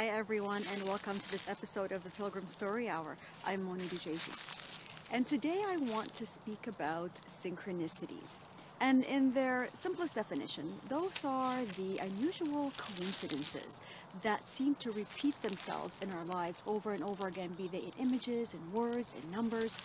Hi 0.00 0.06
everyone 0.06 0.62
and 0.72 0.82
welcome 0.84 1.20
to 1.20 1.30
this 1.30 1.46
episode 1.46 1.92
of 1.92 2.04
the 2.04 2.08
Pilgrim 2.08 2.48
Story 2.48 2.88
Hour. 2.88 3.18
I'm 3.46 3.64
Mony 3.64 3.82
Dojeiji. 3.82 4.32
And 5.12 5.26
today 5.26 5.58
I 5.68 5.76
want 5.76 6.14
to 6.14 6.24
speak 6.24 6.66
about 6.66 7.16
synchronicities. 7.26 8.38
And 8.80 9.04
in 9.04 9.34
their 9.34 9.68
simplest 9.74 10.14
definition, 10.14 10.72
those 10.88 11.22
are 11.22 11.62
the 11.76 11.98
unusual 12.02 12.72
coincidences 12.78 13.82
that 14.22 14.48
seem 14.48 14.74
to 14.76 14.90
repeat 14.92 15.34
themselves 15.42 16.00
in 16.02 16.10
our 16.12 16.24
lives 16.24 16.62
over 16.66 16.94
and 16.94 17.04
over 17.04 17.26
again, 17.26 17.50
be 17.58 17.68
they 17.68 17.80
in 17.80 18.08
images, 18.08 18.54
in 18.54 18.72
words, 18.72 19.12
in 19.22 19.30
numbers, 19.30 19.82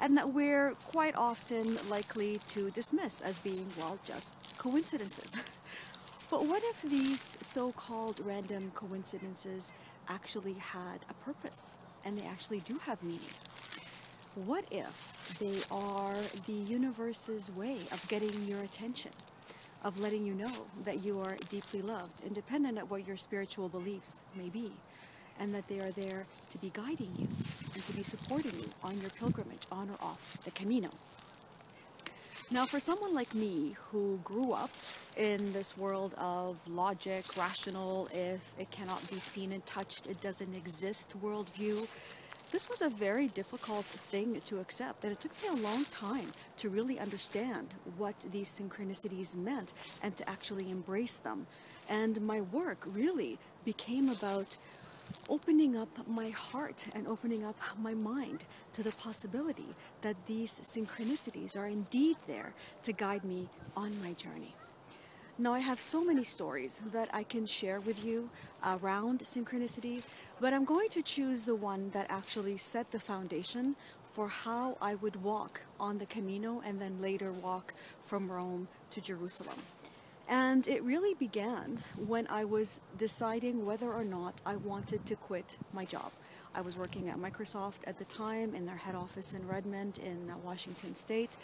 and 0.00 0.16
that 0.16 0.32
we're 0.34 0.72
quite 0.90 1.14
often 1.14 1.76
likely 1.88 2.40
to 2.48 2.72
dismiss 2.72 3.20
as 3.20 3.38
being, 3.38 3.68
well, 3.78 3.96
just 4.04 4.34
coincidences. 4.58 5.36
But 6.32 6.46
what 6.46 6.62
if 6.64 6.80
these 6.80 7.36
so-called 7.42 8.18
random 8.24 8.72
coincidences 8.74 9.70
actually 10.08 10.54
had 10.54 11.04
a 11.10 11.14
purpose 11.26 11.74
and 12.06 12.16
they 12.16 12.24
actually 12.24 12.60
do 12.60 12.78
have 12.78 13.02
meaning? 13.02 13.20
What 14.34 14.64
if 14.70 15.36
they 15.38 15.60
are 15.70 16.16
the 16.46 16.54
universe's 16.54 17.50
way 17.54 17.76
of 17.92 18.08
getting 18.08 18.32
your 18.46 18.60
attention, 18.60 19.10
of 19.84 20.00
letting 20.00 20.24
you 20.24 20.32
know 20.32 20.50
that 20.84 21.04
you 21.04 21.20
are 21.20 21.36
deeply 21.50 21.82
loved, 21.82 22.24
independent 22.24 22.78
of 22.78 22.90
what 22.90 23.06
your 23.06 23.18
spiritual 23.18 23.68
beliefs 23.68 24.24
may 24.34 24.48
be, 24.48 24.72
and 25.38 25.54
that 25.54 25.68
they 25.68 25.80
are 25.80 25.90
there 25.90 26.24
to 26.50 26.56
be 26.56 26.70
guiding 26.72 27.10
you 27.18 27.28
and 27.74 27.84
to 27.84 27.92
be 27.92 28.02
supporting 28.02 28.58
you 28.58 28.70
on 28.82 28.98
your 29.02 29.10
pilgrimage 29.10 29.66
on 29.70 29.90
or 29.90 29.96
off 30.00 30.38
the 30.46 30.50
Camino? 30.52 30.88
Now, 32.50 32.66
for 32.66 32.80
someone 32.80 33.14
like 33.14 33.34
me 33.34 33.76
who 33.90 34.20
grew 34.24 34.52
up 34.52 34.70
in 35.16 35.52
this 35.52 35.76
world 35.76 36.12
of 36.18 36.56
logic, 36.68 37.36
rational, 37.36 38.08
if 38.12 38.52
it 38.58 38.70
cannot 38.70 39.08
be 39.08 39.16
seen 39.16 39.52
and 39.52 39.64
touched, 39.64 40.06
it 40.06 40.20
doesn't 40.20 40.54
exist 40.54 41.14
worldview, 41.22 41.88
this 42.50 42.68
was 42.68 42.82
a 42.82 42.90
very 42.90 43.28
difficult 43.28 43.86
thing 43.86 44.38
to 44.44 44.60
accept. 44.60 45.04
And 45.04 45.12
it 45.12 45.20
took 45.20 45.32
me 45.42 45.48
a 45.48 45.62
long 45.62 45.86
time 45.86 46.26
to 46.58 46.68
really 46.68 46.98
understand 46.98 47.74
what 47.96 48.14
these 48.30 48.48
synchronicities 48.48 49.34
meant 49.34 49.72
and 50.02 50.14
to 50.18 50.28
actually 50.28 50.70
embrace 50.70 51.16
them. 51.16 51.46
And 51.88 52.20
my 52.20 52.42
work 52.42 52.84
really 52.86 53.38
became 53.64 54.10
about 54.10 54.58
opening 55.28 55.76
up 55.76 56.06
my 56.06 56.28
heart 56.28 56.86
and 56.94 57.06
opening 57.06 57.44
up 57.44 57.56
my 57.78 57.94
mind 57.94 58.44
to 58.74 58.82
the 58.82 58.92
possibility 58.92 59.74
that 60.02 60.26
these 60.26 60.60
synchronicities 60.60 61.56
are 61.56 61.66
indeed 61.66 62.16
there 62.26 62.52
to 62.82 62.92
guide 62.92 63.24
me 63.24 63.48
on 63.76 64.00
my 64.02 64.12
journey. 64.12 64.54
Now, 65.38 65.54
I 65.54 65.60
have 65.60 65.80
so 65.80 66.04
many 66.04 66.24
stories 66.24 66.82
that 66.92 67.08
I 67.12 67.22
can 67.22 67.46
share 67.46 67.80
with 67.80 68.04
you 68.04 68.28
around 68.64 69.20
synchronicity, 69.20 70.02
but 70.40 70.52
I'm 70.52 70.64
going 70.64 70.90
to 70.90 71.02
choose 71.02 71.44
the 71.44 71.54
one 71.54 71.90
that 71.90 72.06
actually 72.10 72.58
set 72.58 72.90
the 72.90 73.00
foundation 73.00 73.74
for 74.12 74.28
how 74.28 74.76
I 74.80 74.94
would 74.96 75.22
walk 75.22 75.62
on 75.80 75.98
the 75.98 76.06
Camino 76.06 76.62
and 76.64 76.80
then 76.80 77.00
later 77.00 77.32
walk 77.32 77.72
from 78.04 78.30
Rome 78.30 78.68
to 78.90 79.00
Jerusalem. 79.00 79.56
And 80.28 80.68
it 80.68 80.82
really 80.82 81.14
began 81.14 81.80
when 82.06 82.26
I 82.28 82.44
was 82.44 82.80
deciding 82.96 83.64
whether 83.64 83.90
or 83.92 84.04
not 84.04 84.40
I 84.46 84.56
wanted 84.56 85.06
to 85.06 85.16
quit 85.16 85.56
my 85.72 85.84
job. 85.84 86.12
I 86.54 86.60
was 86.60 86.76
working 86.76 87.08
at 87.08 87.16
Microsoft 87.16 87.80
at 87.86 87.98
the 87.98 88.04
time 88.04 88.54
in 88.54 88.66
their 88.66 88.76
head 88.76 88.94
office 88.94 89.32
in 89.32 89.46
Redmond 89.48 89.98
in 89.98 90.30
uh, 90.30 90.36
Washington 90.44 90.94
State. 90.94 91.36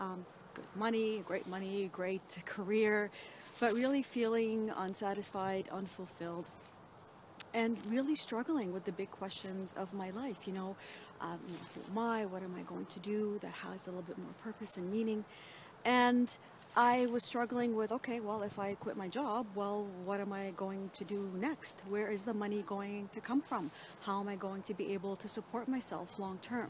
Um, 0.00 0.26
good 0.54 0.64
money, 0.74 1.22
great 1.26 1.46
money, 1.46 1.88
great 1.92 2.36
career, 2.44 3.10
but 3.60 3.72
really 3.72 4.02
feeling 4.02 4.72
unsatisfied, 4.76 5.68
unfulfilled, 5.70 6.46
and 7.54 7.78
really 7.88 8.14
struggling 8.14 8.72
with 8.72 8.84
the 8.84 8.92
big 8.92 9.10
questions 9.12 9.74
of 9.78 9.94
my 9.94 10.10
life. 10.10 10.38
You 10.46 10.52
know, 10.52 10.76
um, 11.20 11.38
you 11.46 11.54
know 11.54 11.60
who 11.74 11.92
am 11.92 11.98
I? 11.98 12.26
What 12.26 12.42
am 12.42 12.54
I 12.58 12.62
going 12.62 12.86
to 12.86 12.98
do 12.98 13.38
that 13.42 13.52
has 13.52 13.86
a 13.86 13.90
little 13.90 14.02
bit 14.02 14.18
more 14.18 14.34
purpose 14.42 14.76
and 14.76 14.90
meaning? 14.90 15.24
And 15.84 16.36
I 16.78 17.06
was 17.06 17.24
struggling 17.24 17.74
with, 17.74 17.90
okay, 17.90 18.20
well, 18.20 18.42
if 18.42 18.58
I 18.58 18.74
quit 18.74 18.98
my 18.98 19.08
job, 19.08 19.46
well, 19.54 19.86
what 20.04 20.20
am 20.20 20.30
I 20.30 20.52
going 20.58 20.90
to 20.92 21.04
do 21.04 21.30
next? 21.34 21.82
Where 21.88 22.08
is 22.08 22.24
the 22.24 22.34
money 22.34 22.62
going 22.66 23.08
to 23.14 23.20
come 23.22 23.40
from? 23.40 23.70
How 24.02 24.20
am 24.20 24.28
I 24.28 24.36
going 24.36 24.62
to 24.64 24.74
be 24.74 24.92
able 24.92 25.16
to 25.16 25.26
support 25.26 25.68
myself 25.68 26.18
long 26.18 26.36
term? 26.42 26.68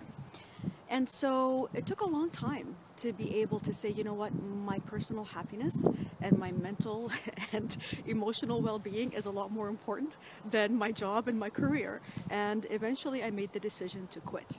And 0.89 1.09
so 1.09 1.69
it 1.75 1.87
took 1.87 2.03
a 2.03 2.07
long 2.07 2.31
time 2.31 2.77
to 2.99 3.13
be 3.13 3.41
able 3.41 3.59
to 3.59 3.73
say, 3.73 3.91
you 3.91 4.05
know 4.05 4.15
what, 4.15 4.31
my 4.41 4.79
personal 4.79 5.25
happiness 5.25 5.89
and 6.21 6.39
my 6.39 6.53
mental 6.53 7.11
and 7.53 7.77
emotional 8.07 8.63
well-being 8.63 9.11
is 9.11 9.27
a 9.27 9.31
lot 9.31 9.51
more 9.51 9.69
important 9.69 10.19
than 10.49 10.77
my 10.77 10.93
job 10.93 11.27
and 11.27 11.37
my 11.37 11.51
career. 11.51 12.01
And 12.31 12.65
eventually 12.71 13.25
I 13.25 13.31
made 13.31 13.53
the 13.53 13.61
decision 13.61 14.07
to 14.13 14.21
quit. 14.21 14.57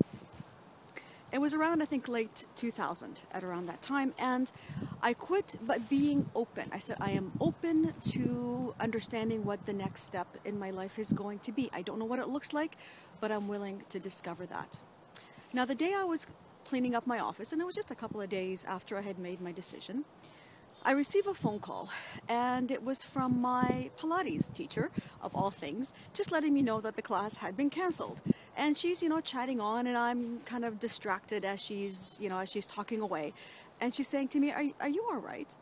It 1.31 1.39
was 1.39 1.53
around, 1.53 1.81
I 1.81 1.85
think, 1.85 2.07
late 2.07 2.45
2000 2.55 3.19
at 3.31 3.43
around 3.43 3.65
that 3.65 3.81
time. 3.81 4.13
And 4.17 4.49
I 5.01 5.13
quit, 5.13 5.55
but 5.61 5.89
being 5.89 6.29
open. 6.33 6.69
I 6.71 6.79
said, 6.79 6.97
I 7.01 7.11
am 7.11 7.33
open 7.41 7.93
to 8.11 8.73
understanding 8.79 9.43
what 9.43 9.65
the 9.65 9.73
next 9.73 10.03
step 10.03 10.27
in 10.45 10.57
my 10.57 10.71
life 10.71 10.97
is 10.97 11.11
going 11.11 11.39
to 11.39 11.51
be. 11.51 11.69
I 11.73 11.81
don't 11.81 11.99
know 11.99 12.05
what 12.05 12.19
it 12.19 12.29
looks 12.29 12.53
like, 12.53 12.77
but 13.19 13.31
I'm 13.31 13.47
willing 13.47 13.83
to 13.89 13.99
discover 13.99 14.45
that. 14.45 14.79
Now, 15.53 15.65
the 15.65 15.75
day 15.75 15.93
I 15.93 16.05
was 16.05 16.27
cleaning 16.63 16.95
up 16.95 17.05
my 17.05 17.19
office, 17.19 17.51
and 17.51 17.61
it 17.61 17.65
was 17.65 17.75
just 17.75 17.91
a 17.91 17.95
couple 17.95 18.21
of 18.21 18.29
days 18.29 18.65
after 18.65 18.97
I 18.97 19.01
had 19.01 19.19
made 19.19 19.41
my 19.41 19.51
decision, 19.51 20.05
I 20.83 20.91
received 20.91 21.27
a 21.27 21.33
phone 21.33 21.59
call, 21.59 21.89
and 22.29 22.71
it 22.71 22.83
was 22.83 23.03
from 23.03 23.41
my 23.41 23.89
Pilates 23.97 24.51
teacher, 24.53 24.91
of 25.21 25.35
all 25.35 25.51
things, 25.51 25.93
just 26.13 26.31
letting 26.31 26.53
me 26.53 26.61
know 26.61 26.79
that 26.81 26.95
the 26.95 27.01
class 27.01 27.37
had 27.37 27.57
been 27.57 27.69
canceled. 27.69 28.21
And 28.57 28.75
she's, 28.75 29.03
you 29.03 29.09
know, 29.09 29.21
chatting 29.21 29.61
on, 29.61 29.85
and 29.85 29.95
I'm 29.95 30.39
kind 30.39 30.65
of 30.65 30.79
distracted 30.79 31.45
as 31.45 31.63
she's, 31.63 32.17
you 32.19 32.27
know, 32.27 32.39
as 32.39 32.51
she's 32.51 32.65
talking 32.65 33.01
away. 33.01 33.33
And 33.79 33.93
she's 33.93 34.07
saying 34.07 34.29
to 34.29 34.39
me, 34.39 34.51
are, 34.51 34.63
are 34.81 34.89
you 34.89 35.05
all 35.11 35.19
right? 35.19 35.53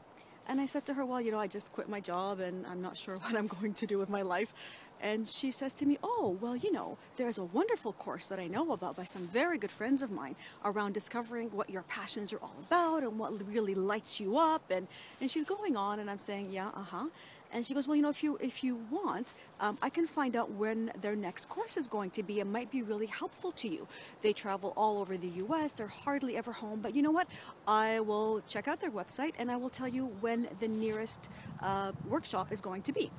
And 0.48 0.62
I 0.62 0.66
said 0.66 0.86
to 0.86 0.94
her, 0.94 1.06
well, 1.06 1.20
you 1.20 1.32
know, 1.32 1.40
I 1.40 1.48
just 1.48 1.74
quit 1.74 1.90
my 1.90 2.00
job 2.00 2.40
and 2.40 2.66
I'm 2.68 2.82
not 2.82 2.96
sure 2.96 3.18
what 3.22 3.36
I'm 3.36 3.48
going 3.48 3.74
to 3.76 3.86
do 3.86 3.98
with 3.98 4.10
my 4.10 4.22
life. 4.22 4.54
And 5.02 5.28
she 5.28 5.52
says 5.52 5.76
to 5.76 5.86
me, 5.86 5.98
oh, 6.04 6.38
well, 6.40 6.56
you 6.56 6.72
know, 6.72 6.98
there's 7.18 7.38
a 7.38 7.44
wonderful 7.44 7.94
course 7.94 8.28
that 8.28 8.40
I 8.40 8.48
know 8.48 8.72
about 8.72 8.96
by 8.96 9.04
some 9.04 9.24
very 9.28 9.58
good 9.58 9.70
friends 9.70 10.02
of 10.02 10.10
mine 10.10 10.36
around 10.64 10.94
discovering 10.94 11.50
what 11.50 11.70
your 11.70 11.84
passions 11.84 12.32
are 12.32 12.40
all 12.40 12.56
about 12.66 13.04
and 13.04 13.20
what 13.20 13.46
really 13.46 13.76
lights 13.76 14.20
you 14.20 14.38
up. 14.40 14.72
And, 14.72 14.88
and 15.20 15.30
she's 15.30 15.44
going 15.44 15.76
on 15.76 16.00
and 16.00 16.10
I'm 16.10 16.18
saying, 16.18 16.50
yeah, 16.52 16.70
uh-huh. 16.70 17.08
And 17.56 17.66
she 17.66 17.74
goes, 17.74 17.88
well, 17.88 17.96
you 17.96 18.02
know, 18.02 18.10
if 18.10 18.22
you 18.22 18.38
if 18.42 18.66
you 18.66 18.76
want, 18.92 19.34
um, 19.62 19.78
I 19.82 19.90
can 19.90 20.08
find 20.08 20.36
out 20.36 20.52
when 20.52 20.92
their 21.00 21.16
next 21.16 21.48
course 21.48 21.78
is 21.78 21.88
going 21.88 22.10
to 22.12 22.22
be. 22.22 22.42
It 22.42 22.48
might 22.48 22.70
be 22.70 22.82
really 22.82 23.06
helpful 23.06 23.54
to 23.54 23.70
you. 23.70 23.88
They 24.22 24.34
travel 24.34 24.74
all 24.76 25.00
over 25.00 25.16
the 25.16 25.30
U.S. 25.46 25.72
They're 25.72 25.88
hardly 25.88 26.36
ever 26.36 26.52
home. 26.52 26.82
But 26.82 26.94
you 26.94 27.02
know 27.02 27.12
what? 27.12 27.30
I 27.66 28.02
will 28.02 28.42
check 28.42 28.68
out 28.68 28.82
their 28.82 28.92
website 28.92 29.36
and 29.40 29.50
I 29.50 29.56
will 29.56 29.70
tell 29.70 29.88
you 29.88 30.08
when 30.20 30.50
the 30.60 30.68
nearest 30.68 31.30
uh, 31.62 31.94
workshop 32.10 32.52
is 32.52 32.60
going 32.60 32.82
to 32.82 32.92
be. 32.92 33.10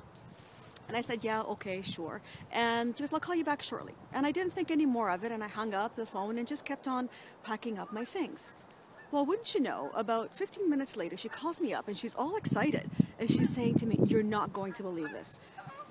And 0.87 0.95
I 0.95 1.01
said, 1.01 1.23
yeah, 1.23 1.41
okay, 1.41 1.81
sure. 1.81 2.21
And 2.51 2.95
she 2.95 3.01
goes, 3.01 3.11
I'll 3.11 3.19
call 3.19 3.35
you 3.35 3.43
back 3.43 3.63
shortly. 3.63 3.93
And 4.13 4.23
I 4.23 4.31
didn't 4.31 4.53
think 4.53 4.69
any 4.69 4.85
more 4.85 5.09
of 5.09 5.23
it, 5.25 5.31
and 5.31 5.43
I 5.43 5.47
hung 5.47 5.73
up 5.73 5.95
the 5.95 6.05
phone 6.05 6.37
and 6.37 6.47
just 6.47 6.63
kept 6.63 6.87
on 6.87 7.09
packing 7.43 7.79
up 7.79 7.91
my 7.91 8.05
things. 8.05 8.53
Well, 9.11 9.25
wouldn't 9.25 9.53
you 9.55 9.61
know, 9.61 9.91
about 9.95 10.35
15 10.35 10.69
minutes 10.69 10.95
later, 10.95 11.17
she 11.17 11.27
calls 11.27 11.59
me 11.59 11.73
up 11.73 11.87
and 11.87 11.97
she's 11.97 12.13
all 12.13 12.35
excited. 12.35 12.89
And 13.19 13.29
she's 13.29 13.49
saying 13.49 13.75
to 13.75 13.85
me, 13.85 13.99
You're 14.05 14.23
not 14.23 14.53
going 14.53 14.73
to 14.73 14.83
believe 14.83 15.11
this, 15.11 15.39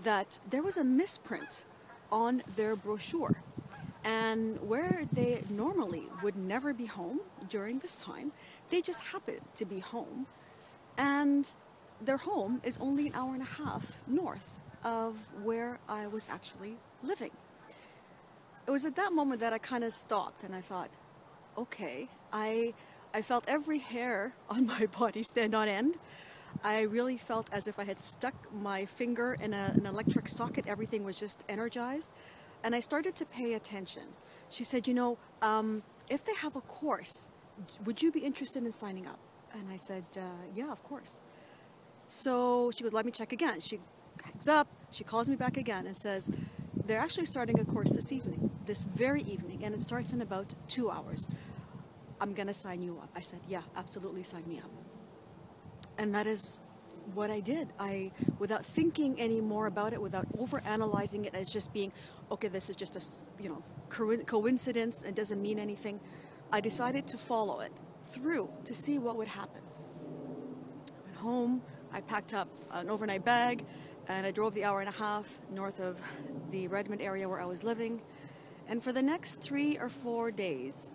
that 0.04 0.40
there 0.48 0.62
was 0.62 0.76
a 0.76 0.84
misprint 0.84 1.64
on 2.10 2.42
their 2.56 2.76
brochure. 2.76 3.42
And 4.04 4.60
where 4.60 5.02
they 5.12 5.42
normally 5.50 6.04
would 6.22 6.36
never 6.36 6.72
be 6.72 6.86
home 6.86 7.20
during 7.48 7.80
this 7.80 7.96
time, 7.96 8.30
they 8.70 8.80
just 8.80 9.02
happened 9.02 9.40
to 9.56 9.64
be 9.64 9.80
home. 9.80 10.26
And 10.96 11.52
their 12.00 12.16
home 12.16 12.60
is 12.62 12.78
only 12.80 13.08
an 13.08 13.14
hour 13.14 13.34
and 13.34 13.42
a 13.42 13.62
half 13.62 14.00
north 14.06 14.60
of 14.84 15.16
where 15.42 15.78
I 15.88 16.06
was 16.06 16.28
actually 16.28 16.76
living. 17.02 17.32
It 18.66 18.70
was 18.70 18.84
at 18.84 18.96
that 18.96 19.12
moment 19.12 19.40
that 19.40 19.52
I 19.52 19.58
kind 19.58 19.82
of 19.82 19.92
stopped 19.92 20.44
and 20.44 20.54
I 20.54 20.60
thought, 20.60 20.90
okay, 21.58 22.08
I, 22.32 22.74
I 23.14 23.22
felt 23.22 23.44
every 23.48 23.78
hair 23.78 24.34
on 24.48 24.66
my 24.66 24.86
body 24.98 25.22
stand 25.22 25.54
on 25.54 25.68
end. 25.68 25.98
I 26.64 26.82
really 26.82 27.18
felt 27.18 27.48
as 27.52 27.66
if 27.66 27.78
I 27.78 27.84
had 27.84 28.02
stuck 28.02 28.52
my 28.52 28.86
finger 28.86 29.36
in 29.40 29.54
a, 29.54 29.72
an 29.74 29.86
electric 29.86 30.28
socket. 30.28 30.66
Everything 30.66 31.04
was 31.04 31.18
just 31.18 31.44
energized. 31.48 32.10
And 32.64 32.74
I 32.74 32.80
started 32.80 33.14
to 33.16 33.24
pay 33.24 33.54
attention. 33.54 34.04
She 34.48 34.64
said, 34.64 34.88
you 34.88 34.94
know, 34.94 35.18
um, 35.42 35.82
if 36.08 36.24
they 36.24 36.34
have 36.34 36.56
a 36.56 36.60
course, 36.60 37.30
would 37.84 38.02
you 38.02 38.10
be 38.12 38.20
interested 38.20 38.64
in 38.64 38.72
signing 38.72 39.06
up? 39.06 39.18
And 39.52 39.68
I 39.70 39.76
said, 39.76 40.04
uh, 40.16 40.20
yeah, 40.54 40.70
of 40.70 40.82
course. 40.82 41.20
So 42.06 42.70
she 42.70 42.82
goes, 42.82 42.92
let 42.92 43.04
me 43.04 43.12
check 43.12 43.32
again. 43.32 43.60
She 43.60 43.80
hangs 44.22 44.48
up, 44.48 44.68
she 44.90 45.04
calls 45.04 45.28
me 45.28 45.36
back 45.36 45.56
again 45.56 45.86
and 45.86 45.96
says, 45.96 46.30
they're 46.86 47.00
actually 47.00 47.26
starting 47.26 47.58
a 47.58 47.64
course 47.64 47.90
this 47.94 48.12
evening, 48.12 48.50
this 48.64 48.84
very 48.84 49.22
evening, 49.22 49.64
and 49.64 49.74
it 49.74 49.82
starts 49.82 50.12
in 50.12 50.22
about 50.22 50.54
two 50.68 50.90
hours. 50.90 51.28
I'm 52.20 52.32
gonna 52.32 52.54
sign 52.54 52.82
you 52.82 52.98
up. 53.02 53.10
I 53.14 53.20
said, 53.20 53.40
yeah, 53.48 53.62
absolutely 53.76 54.22
sign 54.22 54.44
me 54.46 54.58
up. 54.58 54.70
And 55.98 56.14
that 56.14 56.26
is 56.26 56.60
what 57.14 57.30
I 57.30 57.40
did. 57.40 57.72
I, 57.78 58.10
without 58.38 58.64
thinking 58.64 59.18
any 59.20 59.40
more 59.40 59.66
about 59.66 59.92
it, 59.92 60.00
without 60.00 60.26
overanalyzing 60.36 61.26
it 61.26 61.34
as 61.34 61.50
just 61.50 61.72
being, 61.72 61.92
okay, 62.30 62.48
this 62.48 62.68
is 62.68 62.76
just 62.76 62.96
a 62.96 63.42
you 63.42 63.48
know 63.48 63.62
coincidence 64.26 65.02
and 65.02 65.14
doesn't 65.14 65.40
mean 65.40 65.58
anything. 65.58 66.00
I 66.52 66.60
decided 66.60 67.06
to 67.08 67.18
follow 67.18 67.60
it 67.60 67.72
through 68.08 68.50
to 68.64 68.74
see 68.74 68.98
what 68.98 69.16
would 69.16 69.28
happen. 69.28 69.62
I 70.88 71.06
went 71.06 71.16
home. 71.16 71.62
I 71.92 72.00
packed 72.00 72.34
up 72.34 72.48
an 72.72 72.90
overnight 72.90 73.24
bag, 73.24 73.64
and 74.08 74.26
I 74.26 74.30
drove 74.30 74.54
the 74.54 74.64
hour 74.64 74.80
and 74.80 74.88
a 74.88 74.92
half 74.92 75.40
north 75.50 75.80
of 75.80 76.00
the 76.50 76.68
Redmond 76.68 77.00
area 77.00 77.28
where 77.28 77.40
I 77.40 77.46
was 77.46 77.64
living. 77.64 78.02
And 78.68 78.82
for 78.82 78.92
the 78.92 79.02
next 79.02 79.40
three 79.40 79.78
or 79.78 79.88
four 79.88 80.30
days, 80.30 80.90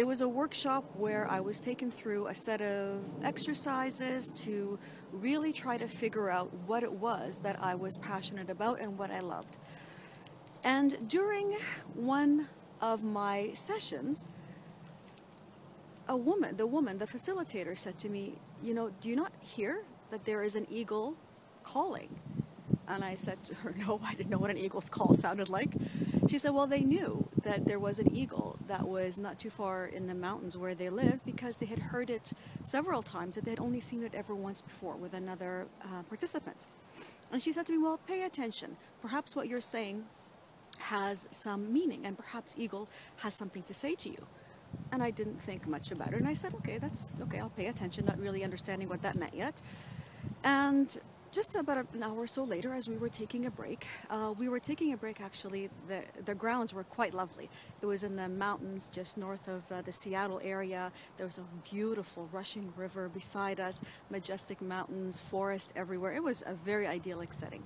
it 0.00 0.06
was 0.06 0.22
a 0.22 0.28
workshop 0.28 0.82
where 0.96 1.30
I 1.30 1.40
was 1.40 1.60
taken 1.60 1.90
through 1.90 2.28
a 2.28 2.34
set 2.34 2.62
of 2.62 3.02
exercises 3.22 4.30
to 4.44 4.78
really 5.12 5.52
try 5.52 5.76
to 5.76 5.86
figure 5.86 6.30
out 6.30 6.50
what 6.66 6.82
it 6.82 6.90
was 6.90 7.36
that 7.42 7.62
I 7.62 7.74
was 7.74 7.98
passionate 7.98 8.48
about 8.48 8.80
and 8.80 8.96
what 8.96 9.10
I 9.10 9.18
loved. 9.18 9.58
And 10.64 11.06
during 11.06 11.54
one 11.92 12.48
of 12.80 13.04
my 13.04 13.50
sessions, 13.52 14.28
a 16.08 16.16
woman, 16.16 16.56
the 16.56 16.66
woman, 16.66 16.96
the 16.96 17.06
facilitator 17.06 17.76
said 17.76 17.98
to 17.98 18.08
me, 18.08 18.38
You 18.62 18.72
know, 18.72 18.92
do 19.02 19.10
you 19.10 19.16
not 19.16 19.32
hear 19.38 19.82
that 20.10 20.24
there 20.24 20.42
is 20.42 20.56
an 20.56 20.66
eagle 20.70 21.14
calling? 21.62 22.08
And 22.88 23.04
I 23.04 23.16
said 23.16 23.44
to 23.44 23.54
her, 23.56 23.74
No, 23.86 24.00
I 24.02 24.14
didn't 24.14 24.30
know 24.30 24.38
what 24.38 24.50
an 24.50 24.56
eagle's 24.56 24.88
call 24.88 25.12
sounded 25.12 25.50
like. 25.50 25.74
She 26.30 26.38
said, 26.38 26.52
Well, 26.52 26.68
they 26.68 26.84
knew 26.84 27.28
that 27.42 27.64
there 27.64 27.80
was 27.80 27.98
an 27.98 28.14
eagle 28.14 28.56
that 28.68 28.86
was 28.86 29.18
not 29.18 29.40
too 29.40 29.50
far 29.50 29.86
in 29.86 30.06
the 30.06 30.14
mountains 30.14 30.56
where 30.56 30.76
they 30.76 30.88
lived 30.88 31.24
because 31.24 31.58
they 31.58 31.66
had 31.66 31.80
heard 31.80 32.08
it 32.08 32.30
several 32.62 33.02
times, 33.02 33.34
that 33.34 33.44
they 33.44 33.50
had 33.50 33.58
only 33.58 33.80
seen 33.80 34.04
it 34.04 34.14
ever 34.14 34.32
once 34.32 34.62
before 34.62 34.94
with 34.94 35.12
another 35.12 35.66
uh, 35.82 36.04
participant. 36.04 36.68
And 37.32 37.42
she 37.42 37.50
said 37.50 37.66
to 37.66 37.72
me, 37.72 37.78
Well, 37.78 37.98
pay 38.06 38.22
attention. 38.22 38.76
Perhaps 39.02 39.34
what 39.34 39.48
you're 39.48 39.60
saying 39.60 40.04
has 40.78 41.26
some 41.32 41.72
meaning, 41.72 42.06
and 42.06 42.16
perhaps 42.16 42.54
Eagle 42.56 42.88
has 43.16 43.34
something 43.34 43.64
to 43.64 43.74
say 43.74 43.96
to 43.96 44.08
you. 44.08 44.24
And 44.92 45.02
I 45.02 45.10
didn't 45.10 45.40
think 45.40 45.66
much 45.66 45.90
about 45.90 46.12
it, 46.12 46.20
and 46.20 46.28
I 46.28 46.34
said, 46.34 46.54
Okay, 46.54 46.78
that's 46.78 47.20
okay, 47.22 47.40
I'll 47.40 47.50
pay 47.50 47.66
attention, 47.66 48.06
not 48.06 48.20
really 48.20 48.44
understanding 48.44 48.88
what 48.88 49.02
that 49.02 49.16
meant 49.16 49.34
yet. 49.34 49.60
And 50.44 50.96
just 51.32 51.54
about 51.54 51.86
an 51.94 52.02
hour 52.02 52.16
or 52.16 52.26
so 52.26 52.42
later, 52.42 52.72
as 52.74 52.88
we 52.88 52.96
were 52.96 53.08
taking 53.08 53.46
a 53.46 53.50
break, 53.50 53.86
uh, 54.10 54.34
we 54.36 54.48
were 54.48 54.58
taking 54.58 54.92
a 54.92 54.96
break 54.96 55.20
actually, 55.20 55.70
the, 55.86 56.02
the 56.24 56.34
grounds 56.34 56.74
were 56.74 56.84
quite 56.84 57.14
lovely. 57.14 57.48
It 57.80 57.86
was 57.86 58.02
in 58.02 58.16
the 58.16 58.28
mountains 58.28 58.90
just 58.90 59.16
north 59.16 59.46
of 59.46 59.62
uh, 59.70 59.82
the 59.82 59.92
Seattle 59.92 60.40
area. 60.42 60.90
There 61.16 61.26
was 61.26 61.38
a 61.38 61.44
beautiful 61.70 62.28
rushing 62.32 62.72
river 62.76 63.08
beside 63.08 63.60
us, 63.60 63.80
majestic 64.10 64.60
mountains, 64.60 65.18
forest 65.20 65.72
everywhere. 65.76 66.12
It 66.12 66.22
was 66.22 66.42
a 66.46 66.54
very 66.54 66.86
idyllic 66.86 67.32
setting. 67.32 67.64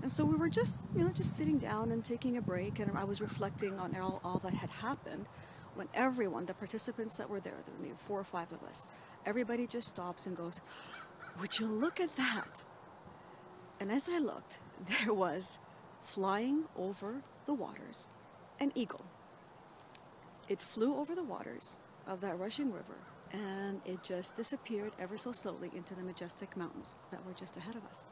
And 0.00 0.10
so 0.10 0.24
we 0.24 0.34
were 0.34 0.48
just, 0.48 0.80
you 0.96 1.04
know, 1.04 1.10
just 1.10 1.36
sitting 1.36 1.58
down 1.58 1.92
and 1.92 2.04
taking 2.04 2.36
a 2.36 2.42
break, 2.42 2.80
and 2.80 2.90
I 2.96 3.04
was 3.04 3.20
reflecting 3.20 3.78
on 3.78 3.94
all, 3.96 4.20
all 4.24 4.38
that 4.38 4.54
had 4.54 4.70
happened 4.70 5.26
when 5.74 5.88
everyone, 5.94 6.46
the 6.46 6.54
participants 6.54 7.16
that 7.16 7.30
were 7.30 7.40
there, 7.40 7.54
there 7.64 7.74
were 7.76 7.82
maybe 7.82 7.94
four 7.98 8.18
or 8.18 8.24
five 8.24 8.50
of 8.52 8.62
us, 8.64 8.88
everybody 9.24 9.66
just 9.66 9.88
stops 9.88 10.26
and 10.26 10.36
goes, 10.36 10.60
Would 11.40 11.58
you 11.58 11.66
look 11.66 12.00
at 12.00 12.16
that? 12.16 12.64
And 13.82 13.90
as 13.90 14.08
I 14.08 14.18
looked, 14.18 14.58
there 15.00 15.12
was 15.12 15.58
flying 16.04 16.66
over 16.76 17.22
the 17.46 17.52
waters 17.52 18.06
an 18.60 18.70
eagle. 18.76 19.04
It 20.48 20.62
flew 20.62 20.96
over 20.96 21.16
the 21.16 21.24
waters 21.24 21.76
of 22.06 22.20
that 22.20 22.38
rushing 22.38 22.72
river 22.72 22.94
and 23.32 23.80
it 23.84 24.04
just 24.04 24.36
disappeared 24.36 24.92
ever 25.00 25.16
so 25.16 25.32
slowly 25.32 25.72
into 25.74 25.96
the 25.96 26.02
majestic 26.02 26.56
mountains 26.56 26.94
that 27.10 27.26
were 27.26 27.32
just 27.32 27.56
ahead 27.56 27.74
of 27.74 27.84
us. 27.86 28.10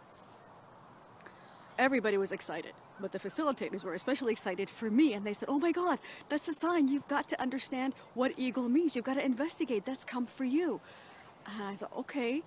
Everybody 1.79 2.17
was 2.17 2.33
excited, 2.33 2.73
but 2.99 3.13
the 3.13 3.21
facilitators 3.21 3.85
were 3.85 3.95
especially 3.95 4.33
excited 4.33 4.69
for 4.69 4.91
me, 4.91 5.15
and 5.15 5.25
they 5.25 5.33
said, 5.33 5.49
Oh 5.49 5.59
my 5.59 5.73
God, 5.73 5.99
that's 6.29 6.49
a 6.49 6.53
sign. 6.53 6.89
You've 6.89 7.09
got 7.09 7.29
to 7.29 7.41
understand 7.41 7.95
what 8.15 8.33
eagle 8.37 8.69
means. 8.69 8.97
You've 8.97 9.05
got 9.05 9.15
to 9.15 9.25
investigate. 9.25 9.87
That's 9.87 10.05
come 10.05 10.27
for 10.27 10.45
you. 10.45 10.81
And 11.47 11.63
I 11.63 11.75
thought, 11.77 11.93
Okay, 11.97 12.43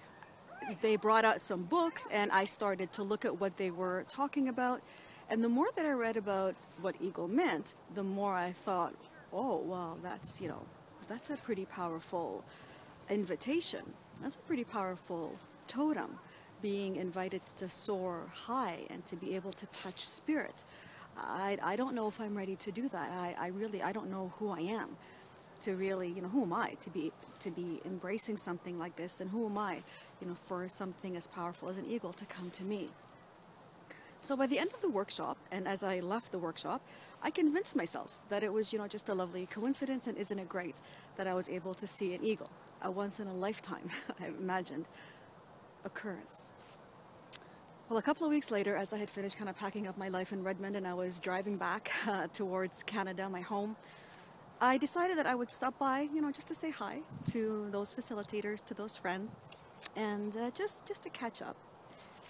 they 0.81 0.95
brought 0.95 1.25
out 1.25 1.42
some 1.42 1.63
books 1.63 2.07
and 2.12 2.31
I 2.31 2.45
started 2.45 2.94
to 2.94 3.04
look 3.04 3.25
at 3.25 3.39
what 3.39 3.57
they 3.57 3.71
were 3.71 4.06
talking 4.10 4.48
about. 4.48 4.81
And 5.30 5.44
the 5.44 5.50
more 5.50 5.68
that 5.75 5.86
I 5.86 5.92
read 5.92 6.18
about 6.18 6.56
what 6.81 6.95
eagle 7.01 7.27
meant, 7.27 7.75
the 7.94 8.04
more 8.04 8.36
I 8.36 8.51
thought, 8.51 8.94
oh, 9.31 9.57
well, 9.57 9.98
that's, 10.04 10.42
you 10.42 10.48
know, 10.48 10.63
that's 11.07 11.30
a 11.30 11.38
pretty 11.38 11.65
powerful 11.65 12.44
invitation. 13.10 13.81
That's 14.21 14.36
a 14.36 14.39
pretty 14.39 14.63
powerful 14.63 15.38
totem, 15.68 16.19
being 16.62 16.98
invited 16.98 17.45
to 17.57 17.69
soar 17.69 18.21
high 18.31 18.81
and 18.89 19.06
to 19.07 19.15
be 19.15 19.36
able 19.36 19.54
to 19.54 19.65
touch 19.68 20.06
spirit. 20.06 20.63
I, 21.18 21.57
I 21.62 21.75
don't 21.75 21.95
know 21.95 22.07
if 22.07 22.19
I'm 22.19 22.36
ready 22.36 22.56
to 22.57 22.71
do 22.71 22.89
that. 22.89 23.12
I, 23.12 23.36
I 23.39 23.48
really, 23.48 23.81
I 23.81 23.92
don't 23.92 24.10
know 24.10 24.33
who 24.39 24.50
I 24.50 24.60
am 24.60 24.98
to 25.62 25.75
really, 25.75 26.10
you 26.10 26.21
know, 26.21 26.27
who 26.27 26.44
am 26.44 26.54
I 26.54 26.71
to 26.81 26.89
be 26.89 27.12
to 27.39 27.50
be 27.51 27.81
embracing 27.86 28.38
something 28.38 28.77
like 28.77 28.95
this, 28.95 29.21
and 29.21 29.30
who 29.31 29.45
am 29.45 29.57
I, 29.57 29.81
you 30.23 30.29
know, 30.29 30.35
for 30.35 30.69
something 30.69 31.17
as 31.17 31.27
powerful 31.27 31.67
as 31.67 31.75
an 31.75 31.85
eagle 31.85 32.13
to 32.13 32.25
come 32.25 32.49
to 32.51 32.63
me. 32.63 32.89
So 34.21 34.37
by 34.37 34.47
the 34.47 34.57
end 34.57 34.71
of 34.73 34.81
the 34.81 34.87
workshop, 34.87 35.37
and 35.51 35.67
as 35.67 35.83
I 35.83 35.99
left 35.99 36.31
the 36.31 36.39
workshop, 36.39 36.81
I 37.21 37.29
convinced 37.29 37.75
myself 37.75 38.17
that 38.29 38.41
it 38.41 38.53
was, 38.53 38.71
you 38.71 38.79
know, 38.79 38.87
just 38.87 39.09
a 39.09 39.13
lovely 39.13 39.47
coincidence, 39.47 40.07
and 40.07 40.17
isn't 40.17 40.39
it 40.39 40.47
great 40.47 40.75
that 41.17 41.27
I 41.27 41.33
was 41.33 41.49
able 41.49 41.73
to 41.73 41.85
see 41.85 42.13
an 42.13 42.23
eagle, 42.23 42.49
a 42.81 42.89
once 42.89 43.19
in 43.19 43.27
a 43.27 43.33
lifetime, 43.33 43.89
I 44.21 44.27
imagined, 44.27 44.85
occurrence. 45.83 46.51
Well, 47.89 47.99
a 47.99 48.01
couple 48.01 48.25
of 48.25 48.31
weeks 48.31 48.49
later, 48.49 48.77
as 48.77 48.93
I 48.93 48.97
had 48.97 49.09
finished 49.09 49.37
kind 49.37 49.49
of 49.49 49.57
packing 49.57 49.87
up 49.87 49.97
my 49.97 50.07
life 50.07 50.31
in 50.31 50.41
Redmond 50.41 50.77
and 50.77 50.87
I 50.87 50.93
was 50.93 51.19
driving 51.19 51.57
back 51.57 51.91
uh, 52.07 52.27
towards 52.31 52.81
Canada, 52.83 53.27
my 53.27 53.41
home, 53.41 53.75
I 54.61 54.77
decided 54.77 55.17
that 55.17 55.27
I 55.27 55.35
would 55.35 55.51
stop 55.51 55.77
by, 55.77 56.07
you 56.13 56.21
know, 56.21 56.31
just 56.31 56.47
to 56.47 56.55
say 56.55 56.71
hi 56.71 56.99
to 57.31 57.67
those 57.71 57.93
facilitators, 57.93 58.63
to 58.67 58.73
those 58.73 58.95
friends, 58.95 59.37
and 59.95 60.35
uh, 60.35 60.51
just 60.51 60.85
just 60.85 61.03
to 61.03 61.09
catch 61.09 61.41
up. 61.41 61.55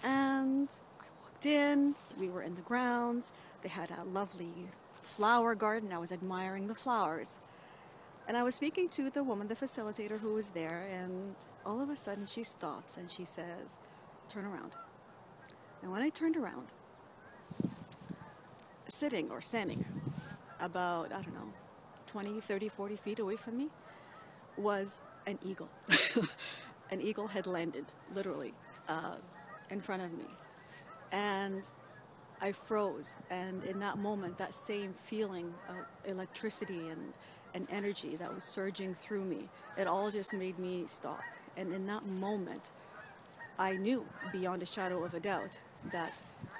And 0.02 0.68
I 1.00 1.04
walked 1.22 1.46
in. 1.46 1.94
We 2.18 2.28
were 2.28 2.42
in 2.42 2.54
the 2.54 2.62
grounds. 2.62 3.32
They 3.62 3.68
had 3.68 3.90
a 3.90 4.04
lovely 4.04 4.68
flower 5.02 5.54
garden. 5.54 5.92
I 5.92 5.98
was 5.98 6.12
admiring 6.12 6.66
the 6.66 6.74
flowers. 6.74 7.38
And 8.26 8.36
I 8.36 8.42
was 8.42 8.54
speaking 8.54 8.88
to 8.90 9.10
the 9.10 9.22
woman, 9.22 9.48
the 9.48 9.54
facilitator 9.54 10.18
who 10.18 10.32
was 10.32 10.50
there, 10.50 10.88
and 10.90 11.34
all 11.66 11.82
of 11.82 11.90
a 11.90 11.96
sudden 11.96 12.24
she 12.24 12.42
stops 12.42 12.96
and 12.96 13.10
she 13.10 13.24
says, 13.24 13.76
Turn 14.30 14.46
around. 14.46 14.72
And 15.82 15.92
when 15.92 16.00
I 16.00 16.08
turned 16.08 16.36
around, 16.36 16.68
sitting 18.88 19.30
or 19.30 19.40
standing 19.42 19.84
about, 20.60 21.12
I 21.12 21.20
don't 21.20 21.34
know, 21.34 21.52
20, 22.06 22.40
30, 22.40 22.68
40 22.68 22.96
feet 22.96 23.18
away 23.18 23.36
from 23.36 23.58
me 23.58 23.68
was 24.56 25.00
an 25.26 25.38
eagle. 25.44 25.68
an 26.90 27.00
eagle 27.00 27.26
had 27.26 27.46
landed, 27.46 27.84
literally, 28.14 28.54
uh, 28.88 29.16
in 29.70 29.80
front 29.80 30.02
of 30.02 30.12
me. 30.12 30.26
And 31.12 31.68
I 32.40 32.52
froze. 32.52 33.14
And 33.30 33.64
in 33.64 33.78
that 33.80 33.98
moment, 33.98 34.38
that 34.38 34.54
same 34.54 34.92
feeling 34.92 35.52
of 35.68 35.76
electricity 36.04 36.88
and, 36.88 37.12
and 37.54 37.66
energy 37.70 38.16
that 38.16 38.34
was 38.34 38.44
surging 38.44 38.94
through 38.94 39.24
me, 39.24 39.48
it 39.76 39.86
all 39.86 40.10
just 40.10 40.34
made 40.34 40.58
me 40.58 40.84
stop. 40.86 41.20
And 41.56 41.72
in 41.72 41.86
that 41.86 42.06
moment, 42.06 42.70
I 43.58 43.76
knew 43.76 44.04
beyond 44.32 44.62
a 44.62 44.66
shadow 44.66 45.04
of 45.04 45.14
a 45.14 45.20
doubt 45.20 45.60
that 45.92 46.12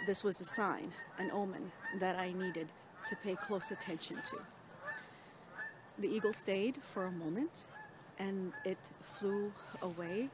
this 0.07 0.23
was 0.23 0.41
a 0.41 0.45
sign, 0.45 0.93
an 1.19 1.31
omen 1.33 1.73
that 1.99 2.17
I 2.19 2.33
needed 2.33 2.69
to 3.09 3.17
pay 3.17 3.35
close 3.35 3.71
attention 3.71 4.17
to. 4.31 4.39
The 5.99 6.09
eagle 6.09 6.33
stayed 6.33 6.81
for 6.83 7.05
a 7.05 7.11
moment 7.11 7.67
and 8.19 8.53
it 8.65 8.79
flew 9.03 9.53
away 9.83 10.29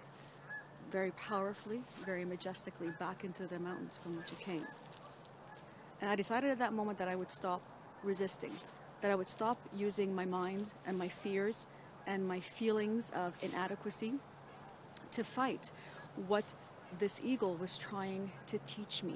very 0.90 1.12
powerfully, 1.12 1.80
very 2.04 2.24
majestically 2.24 2.90
back 2.98 3.24
into 3.24 3.46
the 3.46 3.58
mountains 3.58 3.98
from 4.02 4.16
which 4.16 4.32
it 4.32 4.40
came. 4.40 4.66
And 6.00 6.10
I 6.10 6.14
decided 6.14 6.50
at 6.50 6.58
that 6.58 6.72
moment 6.72 6.98
that 6.98 7.08
I 7.08 7.16
would 7.16 7.30
stop 7.30 7.62
resisting, 8.02 8.52
that 9.02 9.10
I 9.10 9.14
would 9.14 9.28
stop 9.28 9.58
using 9.76 10.14
my 10.14 10.24
mind 10.24 10.72
and 10.86 10.98
my 10.98 11.08
fears 11.08 11.66
and 12.06 12.26
my 12.26 12.40
feelings 12.40 13.10
of 13.14 13.34
inadequacy 13.42 14.14
to 15.12 15.24
fight 15.24 15.70
what 16.26 16.54
this 16.98 17.20
eagle 17.22 17.54
was 17.54 17.78
trying 17.78 18.32
to 18.46 18.58
teach 18.66 19.02
me. 19.02 19.14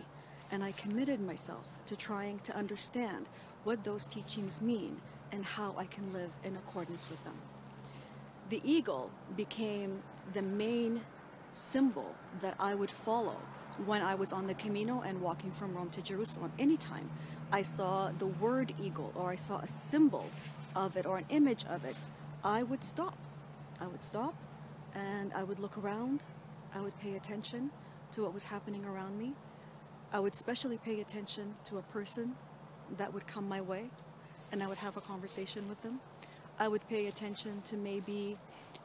And 0.52 0.62
I 0.62 0.73
committed 0.73 1.21
myself 1.21 1.64
to 1.87 1.97
trying 1.97 2.38
to 2.40 2.54
understand 2.54 3.28
what 3.64 3.83
those 3.83 4.06
teachings 4.06 4.61
mean 4.61 5.00
and 5.33 5.44
how 5.44 5.75
I 5.76 5.87
can 5.87 6.12
live 6.12 6.30
in 6.44 6.54
accordance 6.56 7.11
with 7.11 7.25
them. 7.25 7.35
The 8.50 8.60
eagle 8.62 9.10
became 9.36 10.02
the 10.32 10.42
main 10.42 11.00
symbol 11.52 12.14
that 12.40 12.54
I 12.58 12.74
would 12.74 12.90
follow 12.90 13.36
when 13.86 14.02
I 14.02 14.14
was 14.14 14.32
on 14.32 14.46
the 14.46 14.54
Camino 14.54 15.00
and 15.00 15.20
walking 15.20 15.50
from 15.50 15.74
Rome 15.74 15.90
to 15.90 16.02
Jerusalem. 16.02 16.52
Anytime 16.58 17.10
I 17.52 17.62
saw 17.62 18.10
the 18.18 18.26
word 18.26 18.74
eagle 18.80 19.12
or 19.14 19.30
I 19.30 19.36
saw 19.36 19.58
a 19.58 19.68
symbol 19.68 20.26
of 20.76 20.96
it 20.96 21.06
or 21.06 21.18
an 21.18 21.26
image 21.28 21.64
of 21.66 21.84
it, 21.84 21.96
I 22.44 22.62
would 22.62 22.84
stop. 22.84 23.16
I 23.80 23.86
would 23.86 24.02
stop 24.02 24.34
and 24.94 25.32
I 25.32 25.42
would 25.42 25.58
look 25.58 25.78
around. 25.78 26.22
I 26.74 26.80
would 26.80 26.98
pay 27.00 27.16
attention 27.16 27.70
to 28.12 28.22
what 28.22 28.34
was 28.34 28.44
happening 28.44 28.84
around 28.84 29.18
me. 29.18 29.32
I 30.12 30.20
would 30.20 30.34
especially 30.34 30.78
pay 30.78 31.00
attention 31.00 31.56
to 31.64 31.78
a 31.78 31.82
person 31.82 32.36
that 32.96 33.12
would 33.12 33.26
come 33.26 33.48
my 33.48 33.60
way 33.60 33.90
and 34.52 34.62
I 34.62 34.68
would 34.68 34.78
have 34.78 34.96
a 34.96 35.00
conversation 35.00 35.68
with 35.68 35.82
them. 35.82 36.00
I 36.58 36.68
would 36.68 36.87
pay 36.88 37.08
attention 37.08 37.62
to 37.62 37.76
maybe 37.76 38.37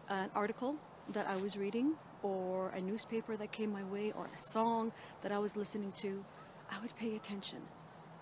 an 0.10 0.30
article 0.34 0.76
that 1.10 1.28
I 1.28 1.38
was 1.38 1.58
reading 1.58 1.94
or 2.24 2.70
a 2.70 2.82
newspaper 2.82 3.38
that 3.38 3.52
came 3.52 3.72
my 3.72 3.84
way 3.84 4.12
or 4.12 4.26
a 4.26 4.40
song 4.52 4.92
that 5.22 5.32
I 5.32 5.40
was 5.40 5.56
listening 5.56 5.92
to. 6.02 6.24
I 6.72 6.80
would 6.82 6.96
pay 6.96 7.16
attention 7.16 7.60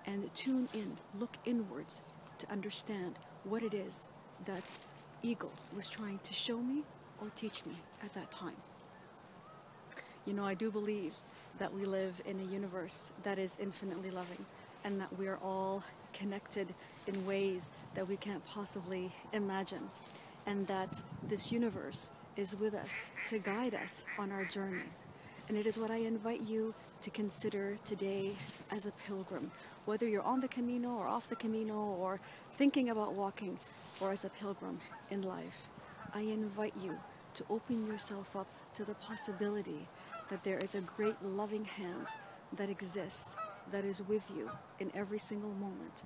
and 0.05 0.33
tune 0.33 0.67
in, 0.73 0.97
look 1.17 1.37
inwards 1.45 2.01
to 2.39 2.51
understand 2.51 3.17
what 3.43 3.63
it 3.63 3.73
is 3.73 4.07
that 4.45 4.63
Eagle 5.23 5.53
was 5.75 5.89
trying 5.89 6.19
to 6.19 6.33
show 6.33 6.57
me 6.57 6.83
or 7.21 7.29
teach 7.35 7.65
me 7.65 7.73
at 8.03 8.13
that 8.13 8.31
time. 8.31 8.55
You 10.25 10.33
know, 10.33 10.45
I 10.45 10.53
do 10.53 10.69
believe 10.69 11.13
that 11.57 11.73
we 11.73 11.85
live 11.85 12.21
in 12.25 12.39
a 12.39 12.43
universe 12.43 13.11
that 13.23 13.39
is 13.39 13.57
infinitely 13.61 14.11
loving 14.11 14.45
and 14.83 14.99
that 15.01 15.17
we 15.17 15.27
are 15.27 15.37
all 15.43 15.83
connected 16.13 16.73
in 17.07 17.25
ways 17.25 17.73
that 17.93 18.07
we 18.07 18.17
can't 18.17 18.45
possibly 18.45 19.11
imagine, 19.33 19.89
and 20.45 20.67
that 20.67 21.01
this 21.27 21.51
universe 21.51 22.09
is 22.35 22.55
with 22.55 22.73
us 22.73 23.09
to 23.29 23.39
guide 23.39 23.73
us 23.73 24.03
on 24.17 24.31
our 24.31 24.45
journeys. 24.45 25.03
And 25.49 25.57
it 25.57 25.65
is 25.65 25.77
what 25.77 25.91
I 25.91 25.97
invite 25.97 26.41
you 26.41 26.73
to 27.01 27.09
consider 27.09 27.77
today 27.85 28.33
as 28.71 28.85
a 28.85 28.91
pilgrim, 29.07 29.51
whether 29.85 30.07
you're 30.07 30.23
on 30.23 30.41
the 30.41 30.47
Camino 30.47 30.89
or 30.89 31.07
off 31.07 31.29
the 31.29 31.35
Camino 31.35 31.75
or 31.75 32.19
thinking 32.57 32.89
about 32.89 33.13
walking 33.13 33.57
or 34.01 34.11
as 34.11 34.25
a 34.25 34.29
pilgrim 34.29 34.79
in 35.09 35.21
life. 35.21 35.69
I 36.13 36.21
invite 36.21 36.73
you 36.83 36.97
to 37.35 37.43
open 37.49 37.87
yourself 37.87 38.35
up 38.35 38.47
to 38.75 38.83
the 38.83 38.95
possibility 38.95 39.87
that 40.29 40.43
there 40.43 40.57
is 40.57 40.75
a 40.75 40.81
great 40.81 41.15
loving 41.23 41.65
hand 41.65 42.07
that 42.53 42.69
exists, 42.69 43.35
that 43.71 43.85
is 43.85 44.01
with 44.01 44.23
you 44.35 44.49
in 44.79 44.91
every 44.95 45.19
single 45.19 45.51
moment, 45.51 46.03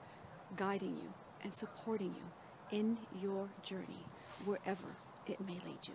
guiding 0.56 0.96
you 0.98 1.13
and 1.44 1.53
supporting 1.53 2.15
you 2.15 2.77
in 2.77 2.98
your 3.22 3.50
journey, 3.63 4.06
wherever 4.46 4.96
it 5.27 5.39
may 5.41 5.53
lead 5.65 5.88
you. 5.88 5.94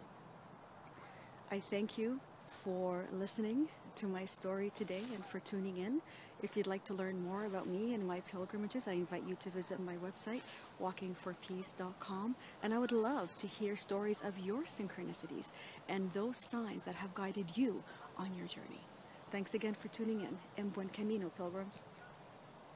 I 1.50 1.60
thank 1.60 1.96
you 1.96 2.20
for 2.64 3.06
listening 3.12 3.68
to 3.96 4.06
my 4.06 4.24
story 4.24 4.70
today 4.74 5.00
and 5.14 5.24
for 5.24 5.40
tuning 5.40 5.78
in. 5.78 6.02
If 6.42 6.56
you'd 6.56 6.66
like 6.66 6.84
to 6.84 6.94
learn 6.94 7.22
more 7.22 7.46
about 7.46 7.66
me 7.66 7.94
and 7.94 8.06
my 8.06 8.20
pilgrimages, 8.20 8.86
I 8.86 8.92
invite 8.92 9.22
you 9.26 9.36
to 9.36 9.48
visit 9.48 9.80
my 9.80 9.94
website, 9.96 10.42
walkingforpeace.com. 10.82 12.36
And 12.62 12.74
I 12.74 12.78
would 12.78 12.92
love 12.92 13.36
to 13.38 13.46
hear 13.46 13.74
stories 13.74 14.20
of 14.22 14.38
your 14.38 14.64
synchronicities 14.64 15.50
and 15.88 16.12
those 16.12 16.36
signs 16.36 16.84
that 16.84 16.96
have 16.96 17.14
guided 17.14 17.46
you 17.54 17.82
on 18.18 18.34
your 18.34 18.46
journey. 18.46 18.80
Thanks 19.36 19.52
again 19.52 19.74
for 19.74 19.88
tuning 19.88 20.22
in, 20.22 20.38
and 20.56 20.72
buen 20.72 20.88
camino, 20.88 21.28
pilgrims. 21.36 21.84